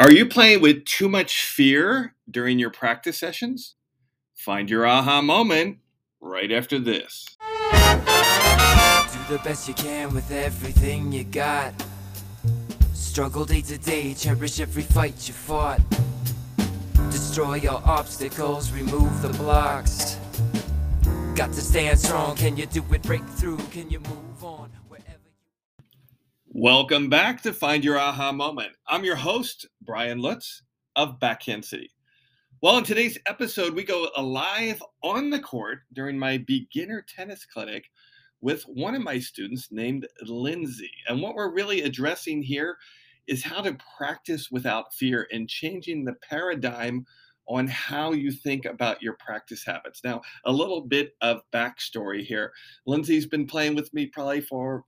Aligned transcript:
Are 0.00 0.10
you 0.10 0.26
playing 0.26 0.60
with 0.60 0.84
too 0.84 1.08
much 1.08 1.44
fear 1.44 2.16
during 2.28 2.58
your 2.58 2.70
practice 2.70 3.16
sessions? 3.16 3.76
Find 4.34 4.68
your 4.68 4.84
aha 4.84 5.22
moment 5.22 5.78
right 6.20 6.50
after 6.50 6.80
this. 6.80 7.36
Do 7.40 7.46
the 9.28 9.40
best 9.44 9.68
you 9.68 9.74
can 9.74 10.12
with 10.12 10.32
everything 10.32 11.12
you 11.12 11.22
got. 11.22 11.72
Struggle 12.92 13.44
day 13.44 13.60
to 13.60 13.78
day, 13.78 14.14
cherish 14.14 14.58
every 14.58 14.82
fight 14.82 15.28
you 15.28 15.34
fought. 15.34 15.80
Destroy 17.12 17.54
your 17.54 17.80
obstacles, 17.86 18.72
remove 18.72 19.22
the 19.22 19.28
blocks. 19.28 20.18
Got 21.36 21.52
to 21.52 21.60
stand 21.60 22.00
strong. 22.00 22.34
Can 22.34 22.56
you 22.56 22.66
do 22.66 22.82
it? 22.92 23.02
Break 23.02 23.24
through. 23.24 23.58
Can 23.70 23.90
you 23.90 24.00
move 24.00 24.42
on? 24.42 24.70
Wherever 24.88 25.23
Welcome 26.56 27.08
back 27.08 27.42
to 27.42 27.52
Find 27.52 27.84
Your 27.84 27.98
Aha 27.98 28.30
Moment. 28.30 28.70
I'm 28.86 29.02
your 29.02 29.16
host, 29.16 29.66
Brian 29.82 30.20
Lutz 30.20 30.62
of 30.94 31.18
Backhand 31.18 31.64
City. 31.64 31.90
Well, 32.62 32.78
in 32.78 32.84
today's 32.84 33.18
episode, 33.26 33.74
we 33.74 33.82
go 33.82 34.08
live 34.16 34.80
on 35.02 35.30
the 35.30 35.40
court 35.40 35.80
during 35.94 36.16
my 36.16 36.38
beginner 36.38 37.04
tennis 37.08 37.44
clinic 37.44 37.90
with 38.40 38.62
one 38.68 38.94
of 38.94 39.02
my 39.02 39.18
students 39.18 39.72
named 39.72 40.06
Lindsay. 40.22 40.92
And 41.08 41.20
what 41.20 41.34
we're 41.34 41.52
really 41.52 41.82
addressing 41.82 42.40
here 42.40 42.76
is 43.26 43.42
how 43.42 43.60
to 43.60 43.76
practice 43.98 44.52
without 44.52 44.94
fear 44.94 45.26
and 45.32 45.48
changing 45.48 46.04
the 46.04 46.14
paradigm 46.22 47.04
on 47.48 47.66
how 47.66 48.12
you 48.12 48.30
think 48.30 48.64
about 48.64 49.02
your 49.02 49.14
practice 49.14 49.64
habits. 49.64 50.02
Now, 50.04 50.22
a 50.44 50.52
little 50.52 50.82
bit 50.82 51.16
of 51.20 51.40
backstory 51.52 52.22
here. 52.22 52.52
Lindsay's 52.86 53.26
been 53.26 53.48
playing 53.48 53.74
with 53.74 53.92
me 53.92 54.06
probably 54.06 54.40
for 54.40 54.84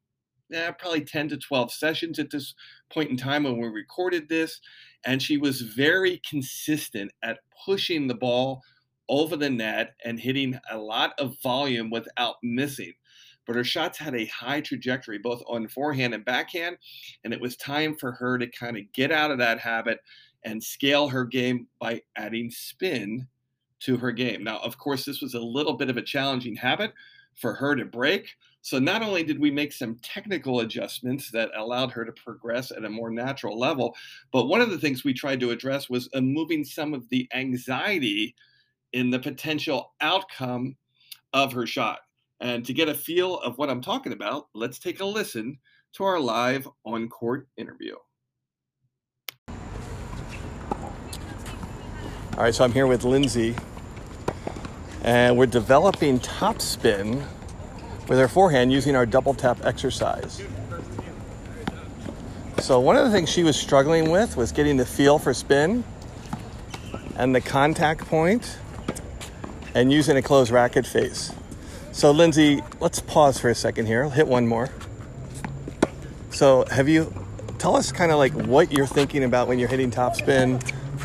yeah, 0.48 0.70
probably 0.70 1.02
10 1.02 1.28
to 1.30 1.36
12 1.36 1.72
sessions 1.72 2.18
at 2.18 2.30
this 2.30 2.54
point 2.90 3.10
in 3.10 3.16
time 3.16 3.44
when 3.44 3.58
we 3.58 3.68
recorded 3.68 4.28
this. 4.28 4.60
And 5.04 5.22
she 5.22 5.36
was 5.36 5.60
very 5.60 6.20
consistent 6.28 7.12
at 7.22 7.38
pushing 7.64 8.06
the 8.06 8.14
ball 8.14 8.62
over 9.08 9.36
the 9.36 9.50
net 9.50 9.94
and 10.04 10.18
hitting 10.18 10.58
a 10.70 10.78
lot 10.78 11.12
of 11.18 11.40
volume 11.42 11.90
without 11.90 12.36
missing. 12.42 12.92
But 13.46 13.56
her 13.56 13.64
shots 13.64 13.98
had 13.98 14.14
a 14.14 14.26
high 14.26 14.60
trajectory, 14.60 15.18
both 15.18 15.42
on 15.46 15.68
forehand 15.68 16.14
and 16.14 16.24
backhand. 16.24 16.78
And 17.22 17.32
it 17.32 17.40
was 17.40 17.56
time 17.56 17.96
for 17.96 18.12
her 18.12 18.38
to 18.38 18.46
kind 18.48 18.76
of 18.76 18.92
get 18.92 19.12
out 19.12 19.30
of 19.30 19.38
that 19.38 19.60
habit 19.60 20.00
and 20.44 20.62
scale 20.62 21.08
her 21.08 21.24
game 21.24 21.68
by 21.80 22.02
adding 22.16 22.50
spin 22.50 23.28
to 23.80 23.96
her 23.98 24.10
game. 24.10 24.42
Now, 24.42 24.58
of 24.58 24.78
course, 24.78 25.04
this 25.04 25.20
was 25.20 25.34
a 25.34 25.40
little 25.40 25.74
bit 25.74 25.90
of 25.90 25.96
a 25.96 26.02
challenging 26.02 26.56
habit 26.56 26.92
for 27.36 27.54
her 27.54 27.76
to 27.76 27.84
break. 27.84 28.34
So, 28.62 28.78
not 28.78 29.02
only 29.02 29.22
did 29.22 29.38
we 29.38 29.50
make 29.50 29.72
some 29.72 29.96
technical 30.02 30.60
adjustments 30.60 31.30
that 31.30 31.50
allowed 31.56 31.92
her 31.92 32.04
to 32.04 32.12
progress 32.12 32.72
at 32.72 32.84
a 32.84 32.90
more 32.90 33.10
natural 33.10 33.58
level, 33.58 33.94
but 34.32 34.46
one 34.46 34.60
of 34.60 34.70
the 34.70 34.78
things 34.78 35.04
we 35.04 35.14
tried 35.14 35.40
to 35.40 35.50
address 35.50 35.88
was 35.88 36.08
uh, 36.14 36.20
moving 36.20 36.64
some 36.64 36.92
of 36.92 37.08
the 37.10 37.28
anxiety 37.32 38.34
in 38.92 39.10
the 39.10 39.18
potential 39.18 39.94
outcome 40.00 40.76
of 41.32 41.52
her 41.52 41.66
shot. 41.66 42.00
And 42.40 42.64
to 42.66 42.72
get 42.72 42.88
a 42.88 42.94
feel 42.94 43.38
of 43.38 43.56
what 43.56 43.70
I'm 43.70 43.80
talking 43.80 44.12
about, 44.12 44.48
let's 44.54 44.78
take 44.78 45.00
a 45.00 45.04
listen 45.04 45.58
to 45.94 46.04
our 46.04 46.20
live 46.20 46.68
on 46.84 47.08
court 47.08 47.48
interview. 47.56 47.94
All 52.36 52.42
right, 52.42 52.54
so 52.54 52.64
I'm 52.64 52.72
here 52.72 52.86
with 52.86 53.04
Lindsay, 53.04 53.54
and 55.06 55.38
we're 55.38 55.46
developing 55.46 56.18
topspin 56.18 57.24
with 58.08 58.18
our 58.18 58.28
forehand 58.28 58.72
using 58.72 58.96
our 58.96 59.06
double 59.06 59.34
tap 59.34 59.64
exercise. 59.64 60.42
So, 62.58 62.80
one 62.80 62.96
of 62.96 63.04
the 63.04 63.12
things 63.12 63.28
she 63.30 63.44
was 63.44 63.56
struggling 63.56 64.10
with 64.10 64.36
was 64.36 64.50
getting 64.50 64.76
the 64.76 64.84
feel 64.84 65.18
for 65.18 65.32
spin 65.32 65.84
and 67.14 67.34
the 67.34 67.40
contact 67.40 68.06
point 68.06 68.58
and 69.74 69.92
using 69.92 70.16
a 70.16 70.22
closed 70.22 70.50
racket 70.50 70.86
face. 70.86 71.32
So, 71.92 72.10
Lindsay, 72.10 72.62
let's 72.80 73.00
pause 73.00 73.38
for 73.38 73.48
a 73.48 73.54
second 73.54 73.86
here. 73.86 74.02
I'll 74.02 74.10
Hit 74.10 74.26
one 74.26 74.46
more. 74.46 74.70
So, 76.30 76.64
have 76.70 76.88
you 76.88 77.12
tell 77.58 77.76
us 77.76 77.92
kind 77.92 78.10
of 78.10 78.18
like 78.18 78.32
what 78.32 78.72
you're 78.72 78.86
thinking 78.86 79.22
about 79.22 79.46
when 79.46 79.58
you're 79.60 79.68
hitting 79.68 79.90
topspin? 79.92 80.60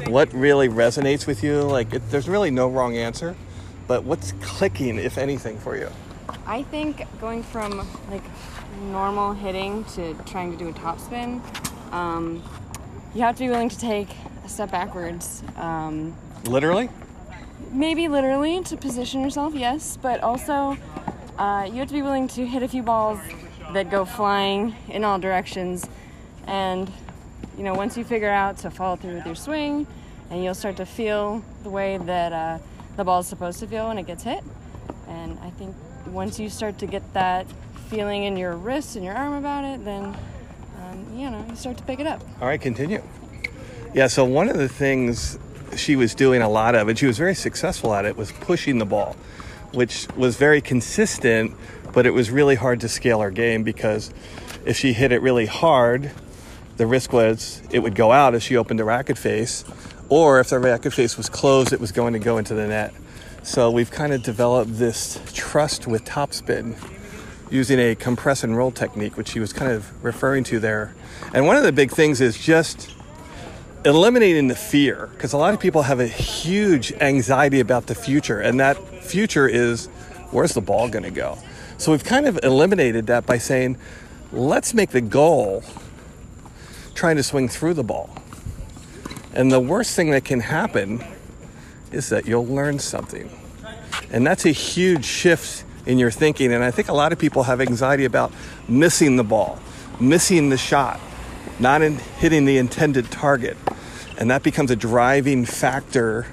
What 0.09 0.33
really 0.33 0.69
resonates 0.69 1.27
with 1.27 1.43
you? 1.43 1.61
Like, 1.61 1.93
it, 1.93 2.09
there's 2.09 2.27
really 2.27 2.49
no 2.49 2.67
wrong 2.67 2.97
answer, 2.97 3.35
but 3.87 4.03
what's 4.03 4.33
clicking, 4.41 4.97
if 4.97 5.17
anything, 5.17 5.57
for 5.57 5.77
you? 5.77 5.89
I 6.45 6.63
think 6.63 7.05
going 7.19 7.43
from 7.43 7.87
like 8.09 8.23
normal 8.91 9.33
hitting 9.33 9.83
to 9.95 10.13
trying 10.25 10.51
to 10.51 10.57
do 10.57 10.69
a 10.69 10.73
topspin, 10.73 11.41
um, 11.93 12.41
you 13.13 13.21
have 13.21 13.35
to 13.35 13.43
be 13.43 13.49
willing 13.49 13.69
to 13.69 13.77
take 13.77 14.09
a 14.45 14.49
step 14.49 14.71
backwards. 14.71 15.43
Um, 15.57 16.15
Literally? 16.45 16.89
maybe 17.71 18.07
literally 18.07 18.61
to 18.61 18.77
position 18.77 19.21
yourself, 19.21 19.53
yes, 19.55 19.97
but 20.01 20.21
also 20.21 20.77
uh, 21.37 21.67
you 21.71 21.79
have 21.79 21.87
to 21.87 21.93
be 21.93 22.01
willing 22.01 22.27
to 22.27 22.45
hit 22.45 22.63
a 22.63 22.67
few 22.67 22.83
balls 22.83 23.19
that 23.73 23.89
go 23.89 24.05
flying 24.05 24.75
in 24.89 25.03
all 25.03 25.19
directions. 25.19 25.87
And 26.47 26.91
you 27.57 27.63
know, 27.63 27.73
once 27.73 27.97
you 27.97 28.03
figure 28.03 28.29
out 28.29 28.57
to 28.59 28.71
follow 28.71 28.95
through 28.95 29.15
with 29.15 29.25
your 29.25 29.35
swing, 29.35 29.87
and 30.29 30.43
you'll 30.43 30.55
start 30.55 30.77
to 30.77 30.85
feel 30.85 31.43
the 31.63 31.69
way 31.69 31.97
that 31.97 32.31
uh, 32.31 32.59
the 32.95 33.03
ball 33.03 33.19
is 33.19 33.27
supposed 33.27 33.59
to 33.59 33.67
feel 33.67 33.87
when 33.87 33.97
it 33.97 34.07
gets 34.07 34.23
hit. 34.23 34.43
And 35.07 35.37
I 35.39 35.49
think 35.51 35.75
once 36.07 36.39
you 36.39 36.49
start 36.49 36.77
to 36.79 36.85
get 36.85 37.13
that 37.13 37.45
feeling 37.89 38.23
in 38.23 38.37
your 38.37 38.55
wrist 38.55 38.95
and 38.95 39.03
your 39.03 39.15
arm 39.15 39.33
about 39.33 39.65
it, 39.65 39.83
then 39.83 40.05
um, 40.81 41.05
you 41.13 41.29
know 41.29 41.45
you 41.49 41.55
start 41.55 41.77
to 41.77 41.83
pick 41.83 41.99
it 41.99 42.07
up. 42.07 42.21
All 42.41 42.47
right, 42.47 42.59
continue. 42.59 43.03
Yeah, 43.93 44.07
so 44.07 44.23
one 44.23 44.49
of 44.49 44.57
the 44.57 44.69
things 44.69 45.37
she 45.75 45.95
was 45.95 46.15
doing 46.15 46.41
a 46.41 46.49
lot 46.49 46.75
of, 46.75 46.87
and 46.87 46.97
she 46.97 47.05
was 47.05 47.17
very 47.17 47.35
successful 47.35 47.93
at 47.93 48.05
it, 48.05 48.15
was 48.15 48.31
pushing 48.31 48.77
the 48.77 48.85
ball, 48.85 49.15
which 49.73 50.07
was 50.15 50.37
very 50.37 50.61
consistent, 50.61 51.53
but 51.93 52.05
it 52.05 52.11
was 52.11 52.31
really 52.31 52.55
hard 52.55 52.79
to 52.81 52.89
scale 52.89 53.19
her 53.19 53.31
game 53.31 53.63
because 53.63 54.13
if 54.65 54.77
she 54.77 54.93
hit 54.93 55.11
it 55.11 55.21
really 55.21 55.45
hard, 55.45 56.11
the 56.77 56.85
risk 56.85 57.11
was 57.13 57.61
it 57.71 57.79
would 57.79 57.95
go 57.95 58.11
out 58.11 58.33
if 58.33 58.43
she 58.43 58.55
opened 58.55 58.79
the 58.79 58.83
racket 58.83 59.17
face, 59.17 59.63
or 60.11 60.41
if 60.41 60.49
the 60.49 60.59
racket 60.59 60.91
face 60.91 61.15
was 61.15 61.29
closed, 61.29 61.71
it 61.71 61.79
was 61.79 61.93
going 61.93 62.11
to 62.11 62.19
go 62.19 62.37
into 62.37 62.53
the 62.53 62.67
net. 62.67 62.93
So 63.43 63.71
we've 63.71 63.89
kind 63.89 64.11
of 64.11 64.21
developed 64.21 64.77
this 64.77 65.21
trust 65.33 65.87
with 65.87 66.03
topspin 66.03 66.75
using 67.49 67.79
a 67.79 67.95
compress 67.95 68.43
and 68.43 68.57
roll 68.57 68.71
technique, 68.71 69.15
which 69.15 69.31
he 69.31 69.39
was 69.39 69.53
kind 69.53 69.71
of 69.71 70.03
referring 70.03 70.43
to 70.43 70.59
there. 70.59 70.93
And 71.33 71.47
one 71.47 71.55
of 71.55 71.63
the 71.63 71.71
big 71.71 71.91
things 71.91 72.19
is 72.19 72.37
just 72.37 72.93
eliminating 73.85 74.49
the 74.49 74.55
fear, 74.55 75.09
because 75.13 75.31
a 75.31 75.37
lot 75.37 75.53
of 75.53 75.61
people 75.61 75.83
have 75.83 76.01
a 76.01 76.07
huge 76.07 76.91
anxiety 76.99 77.61
about 77.61 77.87
the 77.87 77.95
future, 77.95 78.41
and 78.41 78.59
that 78.59 78.77
future 79.01 79.47
is 79.47 79.87
where's 80.31 80.53
the 80.53 80.61
ball 80.61 80.89
going 80.89 81.03
to 81.03 81.09
go? 81.09 81.37
So 81.77 81.91
we've 81.93 82.03
kind 82.03 82.27
of 82.27 82.37
eliminated 82.43 83.07
that 83.07 83.25
by 83.25 83.37
saying, 83.37 83.77
let's 84.33 84.73
make 84.73 84.89
the 84.89 85.01
goal 85.01 85.63
trying 86.95 87.15
to 87.15 87.23
swing 87.23 87.47
through 87.47 87.75
the 87.75 87.83
ball. 87.83 88.09
And 89.33 89.51
the 89.51 89.59
worst 89.59 89.95
thing 89.95 90.11
that 90.11 90.25
can 90.25 90.41
happen 90.41 91.03
is 91.91 92.09
that 92.09 92.27
you'll 92.27 92.45
learn 92.45 92.79
something. 92.79 93.29
And 94.11 94.25
that's 94.25 94.45
a 94.45 94.51
huge 94.51 95.05
shift 95.05 95.63
in 95.85 95.97
your 95.97 96.11
thinking. 96.11 96.51
And 96.51 96.63
I 96.63 96.71
think 96.71 96.89
a 96.89 96.93
lot 96.93 97.13
of 97.13 97.19
people 97.19 97.43
have 97.43 97.61
anxiety 97.61 98.05
about 98.05 98.31
missing 98.67 99.15
the 99.15 99.23
ball, 99.23 99.59
missing 99.99 100.49
the 100.49 100.57
shot, 100.57 100.99
not 101.59 101.81
in 101.81 101.97
hitting 101.97 102.45
the 102.45 102.57
intended 102.57 103.09
target. 103.11 103.57
And 104.17 104.29
that 104.29 104.43
becomes 104.43 104.69
a 104.69 104.75
driving 104.75 105.45
factor 105.45 106.27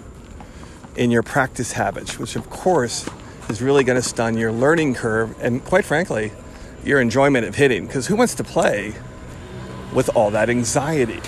in 0.97 1.11
your 1.11 1.23
practice 1.23 1.73
habits, 1.73 2.19
which 2.19 2.35
of 2.35 2.51
course 2.51 3.09
is 3.49 3.63
really 3.63 3.85
going 3.85 4.01
to 4.01 4.07
stun 4.07 4.37
your 4.37 4.53
learning 4.53 4.95
curve 4.95 5.35
and, 5.41 5.65
quite 5.65 5.85
frankly, 5.85 6.33
your 6.85 7.01
enjoyment 7.01 7.47
of 7.47 7.55
hitting. 7.55 7.87
Because 7.87 8.09
who 8.09 8.17
wants 8.17 8.35
to 8.35 8.45
play 8.45 8.95
with 9.95 10.15
all 10.15 10.31
that 10.33 10.51
anxiety? 10.51 11.21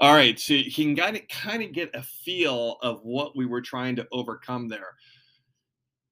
All 0.00 0.14
right, 0.14 0.38
so 0.38 0.54
you 0.54 0.70
can 0.70 0.94
kind 0.94 1.16
of 1.16 1.26
kind 1.28 1.62
of 1.62 1.72
get 1.72 1.90
a 1.94 2.02
feel 2.02 2.76
of 2.82 3.00
what 3.02 3.36
we 3.36 3.46
were 3.46 3.60
trying 3.60 3.96
to 3.96 4.06
overcome 4.12 4.68
there. 4.68 4.94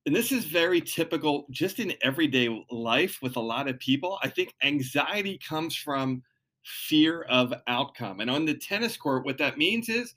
And 0.06 0.14
this 0.14 0.30
is 0.32 0.44
very 0.44 0.80
typical 0.80 1.46
just 1.50 1.80
in 1.80 1.94
everyday 2.02 2.64
life 2.70 3.18
with 3.22 3.36
a 3.36 3.40
lot 3.40 3.68
of 3.68 3.78
people. 3.78 4.18
I 4.22 4.28
think 4.28 4.54
anxiety 4.62 5.38
comes 5.38 5.76
from 5.76 6.22
fear 6.64 7.22
of 7.22 7.54
outcome. 7.66 8.20
And 8.20 8.30
on 8.30 8.44
the 8.44 8.54
tennis 8.54 8.96
court, 8.96 9.24
what 9.24 9.38
that 9.38 9.58
means 9.58 9.88
is 9.88 10.14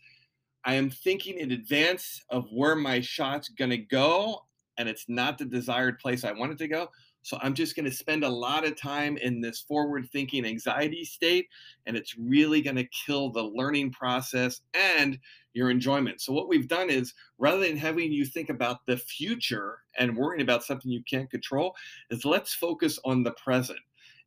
I 0.66 0.76
am 0.76 0.90
thinking 0.90 1.38
in 1.40 1.52
advance 1.52 2.24
of 2.30 2.48
where 2.52 2.76
my 2.76 3.02
shot's 3.02 3.50
going 3.50 3.72
to 3.72 3.78
go, 3.78 4.46
and 4.78 4.90
it's 4.90 5.06
not 5.08 5.38
the 5.38 5.46
desired 5.46 6.00
place 6.00 6.24
I 6.24 6.34
want 6.34 6.54
it 6.54 6.58
to 6.60 6.68
go. 6.68 6.90
So 7.22 7.38
I'm 7.42 7.54
just 7.54 7.76
going 7.76 7.86
to 7.86 7.92
spend 7.92 8.24
a 8.24 8.30
lot 8.30 8.66
of 8.66 8.76
time 8.76 9.18
in 9.18 9.42
this 9.42 9.60
forward 9.60 10.08
thinking 10.12 10.46
anxiety 10.46 11.04
state, 11.04 11.48
and 11.86 11.98
it's 11.98 12.18
really 12.18 12.62
going 12.62 12.78
to 12.78 12.88
kill 13.06 13.30
the 13.30 13.44
learning 13.44 13.92
process 13.92 14.62
and 14.74 15.20
your 15.54 15.70
enjoyment. 15.70 16.22
So, 16.22 16.32
what 16.34 16.48
we've 16.48 16.68
done 16.68 16.90
is 16.90 17.14
rather 17.38 17.60
than 17.60 17.78
having 17.78 18.12
you 18.12 18.26
think 18.26 18.50
about 18.50 18.86
the 18.86 18.98
future 18.98 19.80
and 19.98 20.16
worrying 20.16 20.42
about 20.42 20.64
something 20.64 20.92
you 20.92 21.04
can't 21.04 21.30
control, 21.30 21.76
is 22.10 22.26
let's 22.26 22.54
focus 22.54 23.00
on 23.04 23.24
the 23.24 23.32
present. 23.32 23.80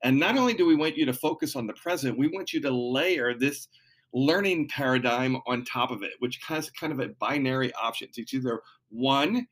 And 0.03 0.19
not 0.19 0.37
only 0.37 0.55
do 0.55 0.67
we 0.67 0.75
want 0.75 0.97
you 0.97 1.07
to 1.07 1.13
focus 1.13 1.57
on 1.57 1.67
the 1.67 1.73
present, 1.75 2.19
we 2.19 2.29
want 2.29 2.53
you 2.53 2.61
to 2.63 2.71
layer 2.71 3.35
this 3.35 3.69
learning 4.13 4.69
paradigm 4.69 5.37
on 5.47 5.65
top 5.65 5.91
of 5.91 6.03
it, 6.03 6.13
which 6.19 6.39
has 6.47 6.71
kind 6.71 6.93
of 6.93 7.01
a 7.01 7.09
binary 7.21 7.73
option. 7.75 8.09
It's 8.17 8.35
either 8.35 8.61
one, 8.91 9.47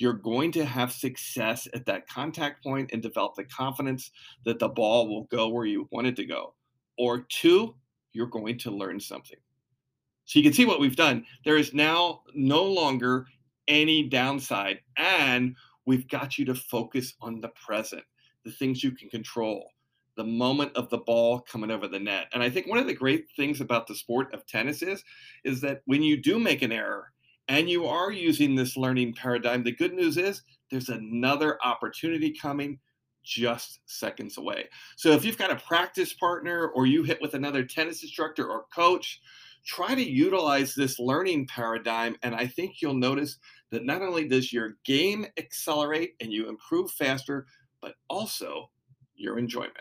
you're 0.00 0.14
going 0.14 0.50
to 0.50 0.64
have 0.64 0.90
success 0.90 1.68
at 1.74 1.84
that 1.84 2.08
contact 2.08 2.64
point 2.64 2.88
and 2.92 3.02
develop 3.02 3.34
the 3.34 3.44
confidence 3.44 4.10
that 4.46 4.58
the 4.58 4.68
ball 4.68 5.06
will 5.08 5.24
go 5.24 5.48
where 5.48 5.66
you 5.66 5.86
want 5.92 6.06
it 6.06 6.16
to 6.16 6.24
go. 6.24 6.54
Or 6.96 7.26
two, 7.28 7.74
you're 8.12 8.26
going 8.26 8.56
to 8.60 8.70
learn 8.70 8.98
something. 8.98 9.36
So 10.24 10.38
you 10.38 10.42
can 10.42 10.54
see 10.54 10.64
what 10.64 10.80
we've 10.80 10.96
done. 10.96 11.26
There 11.44 11.58
is 11.58 11.74
now 11.74 12.22
no 12.34 12.64
longer 12.64 13.26
any 13.68 14.08
downside, 14.08 14.80
and 14.96 15.54
we've 15.84 16.08
got 16.08 16.38
you 16.38 16.46
to 16.46 16.54
focus 16.54 17.12
on 17.20 17.42
the 17.42 17.50
present, 17.66 18.04
the 18.46 18.52
things 18.52 18.82
you 18.82 18.92
can 18.92 19.10
control, 19.10 19.70
the 20.16 20.24
moment 20.24 20.74
of 20.76 20.88
the 20.88 20.98
ball 20.98 21.40
coming 21.40 21.70
over 21.70 21.86
the 21.86 22.00
net. 22.00 22.28
And 22.32 22.42
I 22.42 22.48
think 22.48 22.66
one 22.66 22.78
of 22.78 22.86
the 22.86 22.94
great 22.94 23.26
things 23.36 23.60
about 23.60 23.86
the 23.86 23.94
sport 23.94 24.32
of 24.32 24.46
tennis 24.46 24.80
is, 24.80 25.04
is 25.44 25.60
that 25.60 25.82
when 25.84 26.02
you 26.02 26.16
do 26.16 26.38
make 26.38 26.62
an 26.62 26.72
error 26.72 27.12
and 27.50 27.68
you 27.68 27.84
are 27.84 28.12
using 28.12 28.54
this 28.54 28.76
learning 28.76 29.12
paradigm, 29.12 29.64
the 29.64 29.72
good 29.72 29.92
news 29.92 30.16
is 30.16 30.42
there's 30.70 30.88
another 30.88 31.58
opportunity 31.64 32.30
coming 32.30 32.78
just 33.24 33.80
seconds 33.86 34.38
away. 34.38 34.68
So 34.96 35.10
if 35.10 35.24
you've 35.24 35.36
got 35.36 35.50
a 35.50 35.56
practice 35.56 36.12
partner 36.12 36.68
or 36.68 36.86
you 36.86 37.02
hit 37.02 37.20
with 37.20 37.34
another 37.34 37.64
tennis 37.64 38.04
instructor 38.04 38.48
or 38.48 38.66
coach, 38.72 39.20
try 39.66 39.96
to 39.96 40.10
utilize 40.10 40.76
this 40.76 41.00
learning 41.00 41.48
paradigm. 41.48 42.14
And 42.22 42.36
I 42.36 42.46
think 42.46 42.80
you'll 42.80 42.94
notice 42.94 43.38
that 43.72 43.84
not 43.84 44.00
only 44.00 44.28
does 44.28 44.52
your 44.52 44.76
game 44.84 45.26
accelerate 45.36 46.14
and 46.20 46.32
you 46.32 46.48
improve 46.48 46.92
faster, 46.92 47.46
but 47.82 47.96
also 48.08 48.70
your 49.16 49.40
enjoyment. 49.40 49.74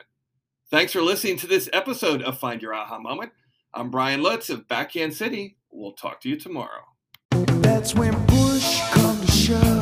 Thanks 0.71 0.91
for 0.91 1.01
listening 1.01 1.37
to 1.37 1.47
this 1.47 1.69
episode 1.71 2.23
of 2.23 2.39
Find 2.39 2.63
Your 2.63 2.73
Aha 2.73 2.97
Moment. 2.97 3.31
I'm 3.75 3.91
Brian 3.91 4.23
Lutz 4.23 4.49
of 4.49 4.67
Backhand 4.67 5.13
City. 5.13 5.57
We'll 5.69 5.93
talk 5.93 6.19
to 6.21 6.29
you 6.29 6.35
tomorrow. 6.35 6.88
That's 7.61 7.95
when 7.95 8.13
push 8.27 8.81
come 8.91 9.19
to 9.21 9.31
shove. 9.31 9.78